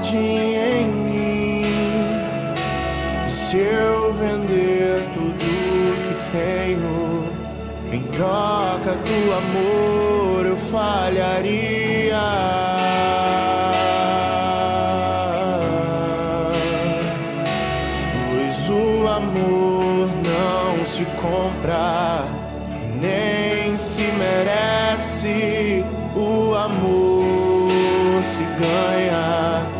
o 0.00 0.04
jardim 0.04 0.54
em 0.54 0.86
mim. 0.86 1.64
Se 3.26 3.58
eu 3.58 4.12
vender 4.14 5.06
tudo 5.12 5.46
que 6.02 6.14
tenho 6.32 7.24
em 7.92 8.02
troca 8.04 8.94
do 8.94 9.32
amor, 9.32 10.46
eu 10.46 10.56
falharia. 10.56 12.18
se 20.82 21.04
compra, 21.04 22.24
nem 23.00 23.78
se 23.78 24.02
merece. 24.02 25.84
O 26.16 26.54
amor 26.54 28.24
se 28.24 28.42
ganha, 28.42 29.79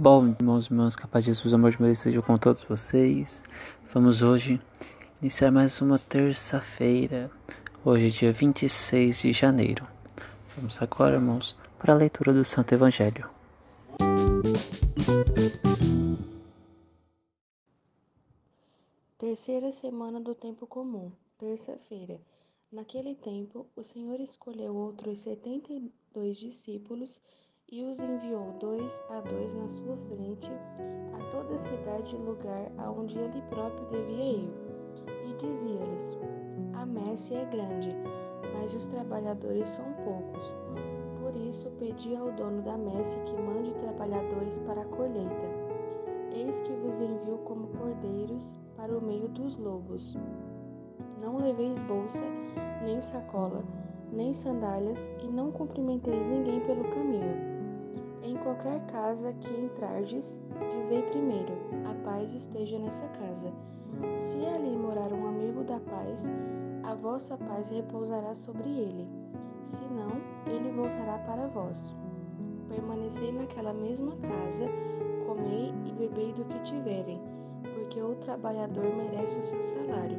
Bom, 0.00 0.28
irmãos 0.28 0.66
e 0.66 0.68
irmãs, 0.68 0.94
capaz 0.94 1.24
de 1.24 1.32
Jesus, 1.32 1.52
amor 1.52 1.72
de 1.72 1.80
Maria 1.80 1.96
seja 1.96 2.22
com 2.22 2.36
todos 2.36 2.62
vocês. 2.62 3.42
Vamos 3.92 4.22
hoje 4.22 4.60
iniciar 5.20 5.50
mais 5.50 5.82
uma 5.82 5.98
terça-feira, 5.98 7.28
hoje 7.84 8.08
dia 8.10 8.32
26 8.32 9.22
de 9.22 9.32
janeiro. 9.32 9.84
Vamos 10.54 10.80
agora, 10.80 11.16
irmãos, 11.16 11.56
para 11.80 11.94
a 11.94 11.96
leitura 11.96 12.32
do 12.32 12.44
Santo 12.44 12.72
Evangelho. 12.72 13.28
Terceira 19.18 19.72
semana 19.72 20.20
do 20.20 20.32
tempo 20.32 20.64
comum 20.64 21.10
terça-feira. 21.36 22.20
Naquele 22.70 23.16
tempo, 23.16 23.66
o 23.74 23.82
Senhor 23.82 24.20
escolheu 24.20 24.76
outros 24.76 25.22
setenta 25.22 25.72
e 25.72 25.92
dois 26.14 26.36
discípulos 26.36 27.20
e 27.70 27.84
os 27.84 28.00
enviou 28.00 28.54
dois 28.58 29.02
a 29.10 29.20
dois 29.20 29.54
na 29.54 29.68
sua 29.68 29.94
frente 30.08 30.50
a 31.12 31.18
toda 31.30 31.54
a 31.54 31.58
cidade 31.58 32.16
e 32.16 32.18
lugar 32.18 32.72
aonde 32.78 33.18
ele 33.18 33.42
próprio 33.50 33.86
devia 33.88 34.24
ir. 34.24 34.52
E 35.26 35.34
dizia-lhes: 35.34 36.18
A 36.72 36.86
messe 36.86 37.34
é 37.34 37.44
grande, 37.44 37.94
mas 38.54 38.72
os 38.72 38.86
trabalhadores 38.86 39.68
são 39.68 39.84
poucos. 40.04 40.56
Por 41.20 41.36
isso 41.36 41.70
pedi 41.72 42.16
ao 42.16 42.32
dono 42.32 42.62
da 42.62 42.78
messe 42.78 43.18
que 43.20 43.34
mande 43.34 43.74
trabalhadores 43.74 44.56
para 44.58 44.80
a 44.80 44.86
colheita. 44.86 45.68
Eis 46.32 46.60
que 46.62 46.72
vos 46.72 46.98
envio 46.98 47.38
como 47.44 47.68
cordeiros 47.68 48.54
para 48.76 48.96
o 48.96 49.02
meio 49.02 49.28
dos 49.28 49.58
lobos. 49.58 50.16
Não 51.20 51.36
leveis 51.36 51.78
bolsa, 51.82 52.24
nem 52.82 53.00
sacola, 53.02 53.62
nem 54.10 54.32
sandálias, 54.32 55.10
e 55.22 55.26
não 55.26 55.52
cumprimenteis 55.52 56.26
ninguém 56.26 56.60
pelo 56.60 56.84
caminho. 56.84 57.47
Em 58.28 58.36
qualquer 58.36 58.84
casa 58.88 59.32
que 59.32 59.50
entrardes, 59.58 60.38
dizei 60.70 61.00
primeiro: 61.00 61.54
a 61.90 61.94
paz 62.04 62.34
esteja 62.34 62.78
nessa 62.78 63.08
casa. 63.08 63.50
Se 64.18 64.44
ali 64.44 64.76
morar 64.76 65.10
um 65.14 65.26
amigo 65.26 65.64
da 65.64 65.80
paz, 65.80 66.30
a 66.82 66.94
vossa 66.94 67.38
paz 67.38 67.70
repousará 67.70 68.34
sobre 68.34 68.68
ele. 68.68 69.08
Se 69.64 69.80
não, 69.84 70.10
ele 70.46 70.70
voltará 70.72 71.16
para 71.20 71.46
vós. 71.46 71.96
Permanecei 72.68 73.32
naquela 73.32 73.72
mesma 73.72 74.14
casa, 74.16 74.66
comei 75.26 75.72
e 75.86 75.92
bebei 75.94 76.30
do 76.34 76.44
que 76.44 76.60
tiverem, 76.60 77.18
porque 77.62 78.02
o 78.02 78.14
trabalhador 78.16 78.94
merece 78.94 79.38
o 79.38 79.42
seu 79.42 79.62
salário. 79.62 80.18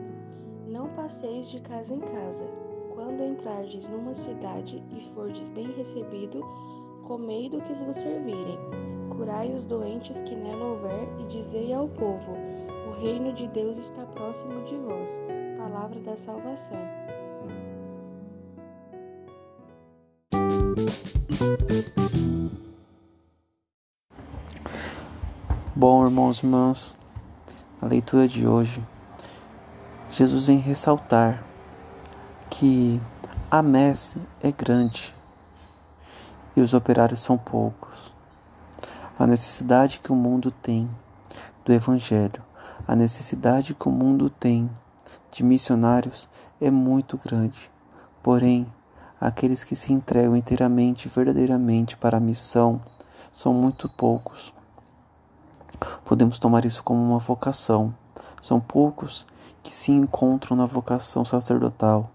Não 0.68 0.90
passeis 0.96 1.48
de 1.48 1.62
casa 1.62 1.94
em 1.94 2.00
casa. 2.00 2.48
Quando 2.96 3.24
entrardes 3.24 3.88
numa 3.88 4.16
cidade 4.16 4.84
e 4.90 5.08
fordes 5.14 5.50
bem 5.52 5.72
recebido, 5.74 6.44
comei 7.09 7.50
do 7.50 7.59
que 7.62 7.74
vos 7.74 7.97
servirem. 7.97 8.59
Curai 9.09 9.52
os 9.52 9.66
doentes 9.66 10.22
que 10.22 10.36
nela 10.36 10.64
houver 10.64 11.09
e 11.20 11.24
dizei 11.25 11.74
ao 11.74 11.88
povo: 11.88 12.34
O 12.88 13.02
reino 13.02 13.34
de 13.34 13.47
Deus 13.47 13.80
está 13.80 14.06
próximo 14.06 14.64
de 14.66 14.78
vós. 14.78 15.19
Palavra 15.58 16.00
da 16.02 16.16
salvação. 16.16 16.78
Bom, 25.75 26.06
irmãos 26.06 26.44
e 26.44 26.46
irmãs, 26.46 26.98
a 27.81 27.88
leitura 27.88 28.28
de 28.28 28.46
hoje 28.46 28.84
Jesus 30.12 30.46
vem 30.46 30.59
ressaltar 30.59 31.44
que 32.52 33.02
a 33.50 33.64
messe 33.64 34.22
é 34.44 34.52
grande 34.52 35.19
e 36.56 36.62
os 36.62 36.74
operários 36.74 37.20
são 37.20 37.38
poucos. 37.38 38.14
A 39.18 39.28
necessidade 39.28 40.00
que 40.00 40.12
o 40.12 40.16
mundo 40.16 40.52
tem 40.52 40.90
do 41.66 41.74
Evangelho, 41.74 42.42
a 42.88 42.96
necessidade 42.96 43.74
que 43.74 43.88
o 43.88 43.92
mundo 43.92 44.30
tem 44.30 44.70
de 45.32 45.44
missionários 45.44 46.30
é 46.60 46.72
muito 46.72 47.18
grande. 47.18 47.70
Porém, 48.24 48.66
aqueles 49.20 49.64
que 49.64 49.76
se 49.76 49.94
entregam 49.94 50.36
inteiramente, 50.36 51.08
verdadeiramente 51.08 51.96
para 51.98 52.18
a 52.18 52.22
missão, 52.22 52.81
são 53.31 53.54
muito 53.54 53.88
poucos. 53.90 54.54
Podemos 56.04 56.40
tomar 56.40 56.66
isso 56.66 56.84
como 56.84 57.02
uma 57.02 57.20
vocação. 57.20 57.94
São 58.42 58.60
poucos 58.60 59.28
que 59.62 59.74
se 59.74 59.92
encontram 59.92 60.56
na 60.56 60.66
vocação 60.66 61.26
sacerdotal, 61.26 62.10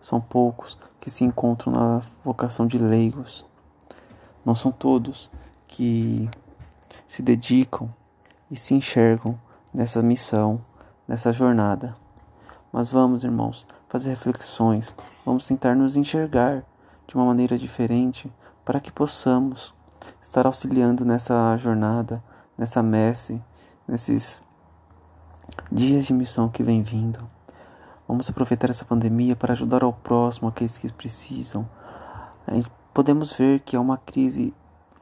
são 0.00 0.20
poucos 0.20 0.78
que 1.00 1.10
se 1.10 1.24
encontram 1.24 1.72
na 1.72 2.00
vocação 2.24 2.66
de 2.66 2.78
leigos. 2.78 3.44
Não 4.46 4.54
são 4.54 4.70
todos 4.70 5.28
que 5.66 6.30
se 7.04 7.20
dedicam 7.20 7.92
e 8.48 8.56
se 8.56 8.74
enxergam 8.74 9.36
nessa 9.74 10.00
missão, 10.00 10.60
nessa 11.08 11.32
jornada. 11.32 11.96
Mas 12.72 12.88
vamos, 12.88 13.24
irmãos, 13.24 13.66
fazer 13.88 14.10
reflexões, 14.10 14.94
vamos 15.24 15.44
tentar 15.44 15.74
nos 15.74 15.96
enxergar 15.96 16.62
de 17.08 17.16
uma 17.16 17.24
maneira 17.24 17.58
diferente 17.58 18.32
para 18.64 18.78
que 18.78 18.92
possamos 18.92 19.74
estar 20.20 20.46
auxiliando 20.46 21.04
nessa 21.04 21.56
jornada, 21.56 22.22
nessa 22.56 22.84
messe, 22.84 23.42
nesses 23.86 24.44
dias 25.72 26.06
de 26.06 26.12
missão 26.12 26.48
que 26.48 26.62
vem 26.62 26.82
vindo. 26.82 27.18
Vamos 28.06 28.30
aproveitar 28.30 28.70
essa 28.70 28.84
pandemia 28.84 29.34
para 29.34 29.52
ajudar 29.52 29.82
ao 29.82 29.92
próximo, 29.92 30.48
aqueles 30.48 30.78
que 30.78 30.92
precisam. 30.92 31.68
Podemos 32.96 33.30
ver 33.30 33.60
que 33.60 33.76
é 33.76 33.78
uma 33.78 33.98
crise 33.98 34.54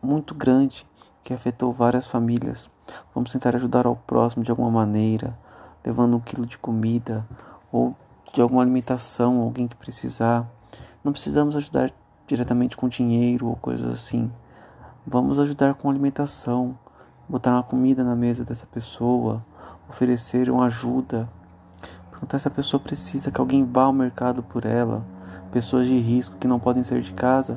muito 0.03 0.35
grande 0.35 0.85
que 1.23 1.33
afetou 1.33 1.73
várias 1.73 2.09
famílias. 2.09 2.69
Vamos 3.15 3.31
tentar 3.31 3.55
ajudar 3.55 3.87
ao 3.87 3.95
próximo 3.95 4.43
de 4.43 4.51
alguma 4.51 4.69
maneira, 4.69 5.39
levando 5.87 6.17
um 6.17 6.21
quilo 6.21 6.45
de 6.45 6.59
comida 6.59 7.25
ou 7.71 7.95
de 8.33 8.41
alguma 8.41 8.63
alimentação, 8.63 9.39
alguém 9.39 9.69
que 9.69 9.77
precisar. 9.77 10.45
Não 11.05 11.13
precisamos 11.13 11.55
ajudar 11.55 11.93
diretamente 12.27 12.77
com 12.77 12.89
dinheiro 12.89 13.47
ou 13.47 13.55
coisas 13.55 13.87
assim. 13.87 14.29
Vamos 15.07 15.39
ajudar 15.39 15.75
com 15.75 15.89
alimentação, 15.89 16.77
botar 17.29 17.53
uma 17.53 17.63
comida 17.63 18.03
na 18.03 18.17
mesa 18.17 18.45
dessa 18.45 18.67
pessoa, 18.67 19.41
ofereceram 19.89 20.61
ajuda. 20.61 21.29
Perguntar 22.11 22.39
se 22.39 22.49
a 22.49 22.51
pessoa 22.51 22.81
precisa 22.81 23.31
que 23.31 23.41
alguém 23.41 23.65
vá 23.65 23.85
ao 23.85 23.93
mercado 23.93 24.43
por 24.43 24.67
ela. 24.67 25.07
Pessoas 25.53 25.87
de 25.87 25.97
risco 25.97 26.35
que 26.41 26.49
não 26.49 26.59
podem 26.59 26.83
sair 26.83 27.01
de 27.01 27.13
casa. 27.13 27.57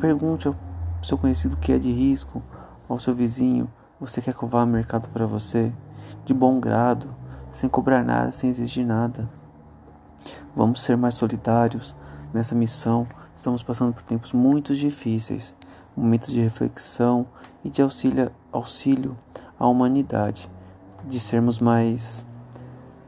Pergunte 0.00 0.48
ao 0.48 0.56
seu 1.02 1.18
conhecido 1.18 1.58
que 1.58 1.72
é 1.72 1.78
de 1.78 1.92
risco, 1.92 2.42
ao 2.88 2.98
seu 2.98 3.14
vizinho: 3.14 3.70
Você 4.00 4.22
quer 4.22 4.32
que 4.32 4.42
eu 4.42 4.48
vá 4.48 4.62
ao 4.62 4.66
mercado 4.66 5.10
para 5.10 5.26
você? 5.26 5.70
De 6.24 6.32
bom 6.32 6.58
grado, 6.58 7.14
sem 7.50 7.68
cobrar 7.68 8.02
nada, 8.02 8.32
sem 8.32 8.48
exigir 8.48 8.86
nada. 8.86 9.28
Vamos 10.56 10.80
ser 10.80 10.96
mais 10.96 11.14
solidários 11.16 11.94
nessa 12.32 12.54
missão. 12.54 13.06
Estamos 13.36 13.62
passando 13.62 13.92
por 13.92 14.02
tempos 14.02 14.32
muito 14.32 14.74
difíceis, 14.74 15.54
momentos 15.94 16.30
de 16.30 16.40
reflexão 16.40 17.26
e 17.62 17.68
de 17.68 17.82
auxílio, 17.82 18.32
auxílio 18.50 19.14
à 19.58 19.68
humanidade 19.68 20.50
de 21.04 21.20
sermos 21.20 21.58
mais 21.58 22.26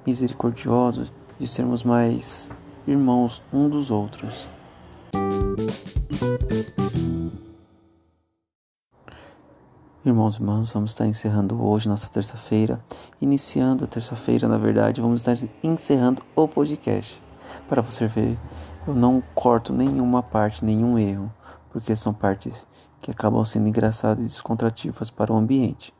misericordiosos, 0.06 1.11
de 1.41 1.47
sermos 1.47 1.83
mais 1.83 2.50
irmãos 2.87 3.43
um 3.50 3.67
dos 3.67 3.91
outros. 3.91 4.50
Irmãos 10.04 10.34
e 10.34 10.38
irmãs, 10.40 10.72
vamos 10.72 10.90
estar 10.90 11.06
encerrando 11.06 11.64
hoje 11.64 11.88
nossa 11.88 12.08
terça-feira, 12.08 12.84
iniciando 13.20 13.84
a 13.84 13.87
terça-feira, 13.87 14.49
na 14.49 14.58
verdade, 14.58 15.00
vamos 15.00 15.20
estar 15.20 15.37
encerrando 15.62 16.20
o 16.34 16.49
podcast. 16.49 17.22
Para 17.69 17.81
você 17.81 18.08
ver, 18.08 18.37
eu 18.84 18.96
não 18.96 19.22
corto 19.32 19.72
nenhuma 19.72 20.20
parte, 20.20 20.64
nenhum 20.64 20.99
erro, 20.99 21.32
porque 21.70 21.94
são 21.94 22.12
partes 22.12 22.66
que 23.00 23.12
acabam 23.12 23.44
sendo 23.44 23.69
engraçadas 23.69 24.25
e 24.25 24.26
descontrativas 24.26 25.08
para 25.08 25.32
o 25.32 25.37
ambiente. 25.37 25.94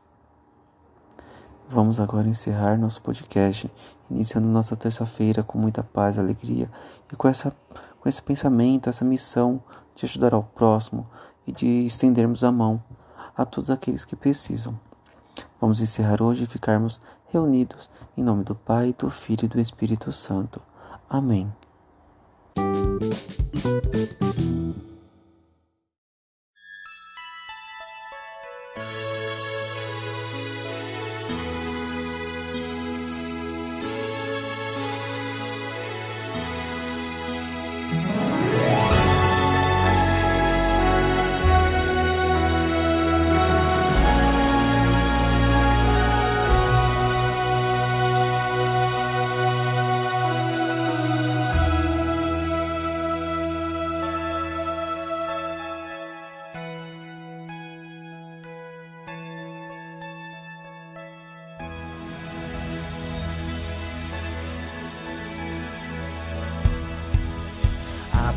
Vamos 1.69 1.97
agora 1.97 2.27
encerrar 2.27 2.77
nosso 2.77 3.01
podcast, 3.01 3.71
iniciando 4.11 4.49
nossa 4.49 4.75
terça-feira 4.75 5.43
com 5.43 5.57
muita 5.57 5.81
paz, 5.81 6.19
alegria 6.19 6.69
e 7.09 7.15
com, 7.15 7.29
essa, 7.29 7.55
com 8.01 8.09
esse 8.09 8.21
pensamento, 8.21 8.89
essa 8.89 9.05
missão 9.05 9.63
de 9.95 10.05
ajudar 10.05 10.33
ao 10.33 10.43
próximo 10.43 11.07
e 11.47 11.53
de 11.53 11.85
estendermos 11.85 12.43
a 12.43 12.51
mão 12.51 12.83
a 13.35 13.45
todos 13.45 13.69
aqueles 13.69 14.05
que 14.05 14.15
precisam. 14.15 14.79
Vamos 15.59 15.81
encerrar 15.81 16.21
hoje 16.21 16.43
e 16.43 16.47
ficarmos 16.47 17.01
reunidos 17.31 17.89
em 18.17 18.23
nome 18.23 18.43
do 18.43 18.55
Pai, 18.55 18.93
do 18.97 19.09
Filho 19.09 19.45
e 19.45 19.47
do 19.47 19.59
Espírito 19.59 20.11
Santo. 20.11 20.61
Amém. 21.09 21.51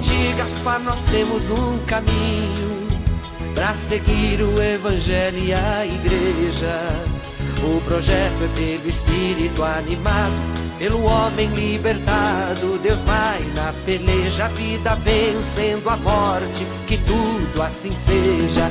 ti, 0.00 0.34
Gaspar, 0.36 0.80
nós 0.80 1.04
temos 1.06 1.48
um 1.50 1.78
caminho 1.86 2.88
para 3.54 3.74
seguir 3.74 4.42
o 4.42 4.60
Evangelho 4.60 5.38
e 5.38 5.52
a 5.52 5.86
Igreja. 5.86 7.04
O 7.62 7.80
projeto 7.82 8.44
é 8.44 8.48
pelo 8.54 8.88
Espírito 8.88 9.62
animado, 9.64 10.34
pelo 10.78 11.04
homem 11.04 11.48
libertado. 11.48 12.78
Deus 12.82 13.00
vai 13.00 13.40
na 13.54 13.72
peleja, 13.84 14.46
a 14.46 14.48
vida 14.48 14.94
vencendo 14.96 15.88
a 15.88 15.96
morte, 15.96 16.66
que 16.86 16.98
tudo 16.98 17.62
assim 17.62 17.92
seja. 17.92 18.70